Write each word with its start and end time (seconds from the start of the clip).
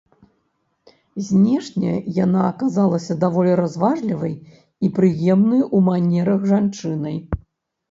Знешне 1.27 1.91
яна 2.25 2.41
аказалася 2.53 3.19
даволі 3.25 3.51
разважлівай 3.61 4.35
і 4.89 4.91
прыемнай 4.99 5.61
у 5.75 5.85
манерах 5.91 6.51
жанчынай. 6.57 7.17